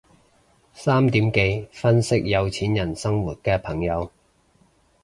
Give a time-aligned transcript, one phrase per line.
[0.73, 4.09] 三點幾分析有錢人生活嘅朋友